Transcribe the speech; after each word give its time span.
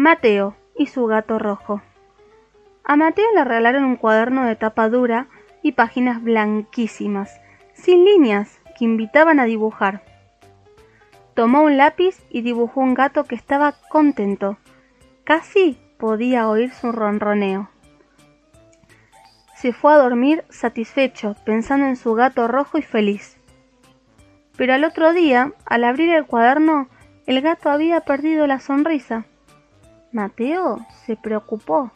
Mateo 0.00 0.56
y 0.74 0.86
su 0.86 1.04
gato 1.04 1.38
rojo. 1.38 1.82
A 2.84 2.96
Mateo 2.96 3.26
le 3.34 3.44
regalaron 3.44 3.84
un 3.84 3.96
cuaderno 3.96 4.46
de 4.46 4.56
tapa 4.56 4.88
dura 4.88 5.26
y 5.62 5.72
páginas 5.72 6.22
blanquísimas, 6.22 7.38
sin 7.74 8.06
líneas, 8.06 8.62
que 8.78 8.86
invitaban 8.86 9.40
a 9.40 9.44
dibujar. 9.44 10.02
Tomó 11.34 11.64
un 11.64 11.76
lápiz 11.76 12.16
y 12.30 12.40
dibujó 12.40 12.80
un 12.80 12.94
gato 12.94 13.24
que 13.24 13.34
estaba 13.34 13.74
contento. 13.90 14.56
Casi 15.24 15.76
podía 15.98 16.48
oír 16.48 16.72
su 16.72 16.92
ronroneo. 16.92 17.68
Se 19.54 19.74
fue 19.74 19.92
a 19.92 19.98
dormir 19.98 20.44
satisfecho, 20.48 21.36
pensando 21.44 21.84
en 21.84 21.96
su 21.96 22.14
gato 22.14 22.48
rojo 22.48 22.78
y 22.78 22.82
feliz. 22.82 23.36
Pero 24.56 24.72
al 24.72 24.84
otro 24.84 25.12
día, 25.12 25.52
al 25.66 25.84
abrir 25.84 26.08
el 26.08 26.24
cuaderno, 26.24 26.88
el 27.26 27.42
gato 27.42 27.68
había 27.68 28.00
perdido 28.00 28.46
la 28.46 28.60
sonrisa. 28.60 29.26
Mateo 30.12 30.78
se 31.06 31.16
preocupó. 31.16 31.92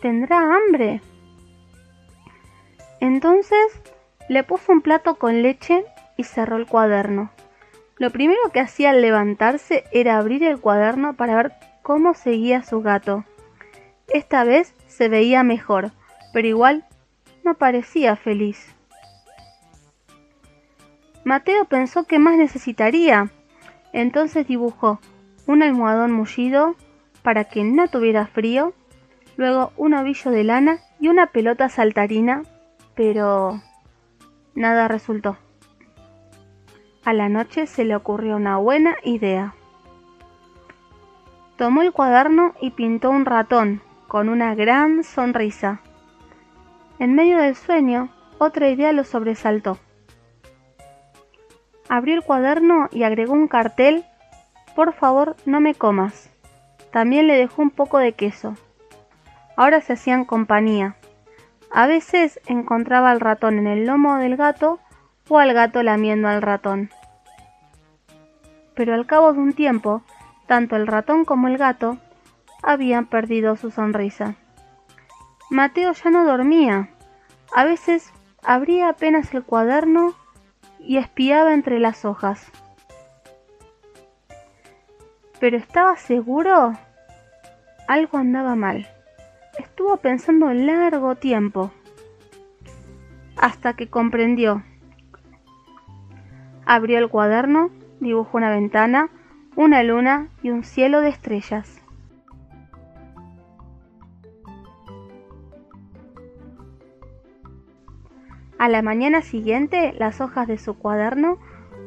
¿Tendrá 0.00 0.38
hambre? 0.38 1.02
Entonces 3.00 3.82
le 4.28 4.42
puso 4.42 4.72
un 4.72 4.80
plato 4.80 5.16
con 5.16 5.42
leche 5.42 5.84
y 6.16 6.24
cerró 6.24 6.56
el 6.56 6.66
cuaderno. 6.66 7.30
Lo 7.98 8.10
primero 8.10 8.40
que 8.50 8.60
hacía 8.60 8.90
al 8.90 9.02
levantarse 9.02 9.84
era 9.92 10.16
abrir 10.16 10.42
el 10.42 10.58
cuaderno 10.58 11.16
para 11.16 11.36
ver 11.36 11.52
cómo 11.82 12.14
seguía 12.14 12.62
su 12.62 12.80
gato. 12.80 13.24
Esta 14.08 14.44
vez 14.44 14.74
se 14.86 15.10
veía 15.10 15.42
mejor, 15.42 15.92
pero 16.32 16.48
igual 16.48 16.86
no 17.44 17.54
parecía 17.54 18.16
feliz. 18.16 18.74
Mateo 21.24 21.66
pensó 21.66 22.04
que 22.04 22.18
más 22.18 22.38
necesitaría. 22.38 23.30
Entonces 23.92 24.46
dibujó 24.46 24.98
un 25.46 25.62
almohadón 25.62 26.12
mullido 26.12 26.76
para 27.22 27.44
que 27.44 27.64
no 27.64 27.88
tuviera 27.88 28.26
frío, 28.26 28.72
luego 29.36 29.72
un 29.76 29.94
ovillo 29.94 30.30
de 30.30 30.44
lana 30.44 30.78
y 30.98 31.08
una 31.08 31.26
pelota 31.26 31.68
saltarina, 31.68 32.42
pero 32.94 33.60
nada 34.54 34.88
resultó. 34.88 35.36
A 37.04 37.12
la 37.12 37.28
noche 37.28 37.66
se 37.66 37.84
le 37.84 37.96
ocurrió 37.96 38.36
una 38.36 38.58
buena 38.58 38.96
idea. 39.04 39.54
Tomó 41.56 41.82
el 41.82 41.92
cuaderno 41.92 42.54
y 42.60 42.70
pintó 42.70 43.10
un 43.10 43.24
ratón 43.24 43.82
con 44.06 44.28
una 44.28 44.54
gran 44.54 45.04
sonrisa. 45.04 45.80
En 46.98 47.14
medio 47.14 47.38
del 47.38 47.54
sueño, 47.54 48.10
otra 48.38 48.68
idea 48.68 48.92
lo 48.92 49.04
sobresaltó. 49.04 49.78
Abrió 51.88 52.14
el 52.14 52.22
cuaderno 52.22 52.88
y 52.92 53.02
agregó 53.02 53.32
un 53.32 53.48
cartel 53.48 54.04
por 54.80 54.94
favor, 54.94 55.36
no 55.44 55.60
me 55.60 55.74
comas. 55.74 56.30
También 56.90 57.26
le 57.26 57.36
dejó 57.36 57.60
un 57.60 57.68
poco 57.68 57.98
de 57.98 58.14
queso. 58.14 58.56
Ahora 59.54 59.82
se 59.82 59.92
hacían 59.92 60.24
compañía. 60.24 60.96
A 61.70 61.86
veces 61.86 62.40
encontraba 62.46 63.10
al 63.10 63.20
ratón 63.20 63.58
en 63.58 63.66
el 63.66 63.84
lomo 63.84 64.16
del 64.16 64.38
gato 64.38 64.80
o 65.28 65.38
al 65.38 65.52
gato 65.52 65.82
lamiendo 65.82 66.28
al 66.28 66.40
ratón. 66.40 66.88
Pero 68.74 68.94
al 68.94 69.04
cabo 69.04 69.34
de 69.34 69.40
un 69.40 69.52
tiempo, 69.52 70.00
tanto 70.46 70.76
el 70.76 70.86
ratón 70.86 71.26
como 71.26 71.48
el 71.48 71.58
gato 71.58 71.98
habían 72.62 73.04
perdido 73.04 73.56
su 73.56 73.70
sonrisa. 73.70 74.36
Mateo 75.50 75.92
ya 75.92 76.08
no 76.08 76.24
dormía. 76.24 76.88
A 77.54 77.64
veces 77.64 78.14
abría 78.42 78.88
apenas 78.88 79.34
el 79.34 79.44
cuaderno 79.44 80.14
y 80.78 80.96
espiaba 80.96 81.52
entre 81.52 81.80
las 81.80 82.06
hojas 82.06 82.50
pero 85.40 85.56
estaba 85.56 85.96
seguro 85.96 86.74
algo 87.88 88.18
andaba 88.18 88.54
mal. 88.54 88.86
Estuvo 89.58 89.96
pensando 89.96 90.52
largo 90.52 91.16
tiempo, 91.16 91.72
hasta 93.36 93.72
que 93.72 93.88
comprendió. 93.88 94.62
Abrió 96.66 96.98
el 96.98 97.08
cuaderno, 97.08 97.70
dibujó 97.98 98.36
una 98.36 98.50
ventana, 98.50 99.08
una 99.56 99.82
luna 99.82 100.28
y 100.42 100.50
un 100.50 100.62
cielo 100.62 101.00
de 101.00 101.08
estrellas. 101.08 101.82
A 108.58 108.68
la 108.68 108.82
mañana 108.82 109.22
siguiente, 109.22 109.94
las 109.98 110.20
hojas 110.20 110.46
de 110.46 110.58
su 110.58 110.74
cuaderno 110.78 111.38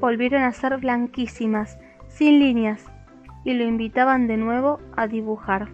volvieron 0.00 0.42
a 0.42 0.52
ser 0.52 0.78
blanquísimas, 0.78 1.78
sin 2.08 2.40
líneas, 2.40 2.91
y 3.44 3.54
lo 3.54 3.64
invitaban 3.64 4.26
de 4.26 4.36
nuevo 4.36 4.80
a 4.96 5.06
dibujar. 5.06 5.68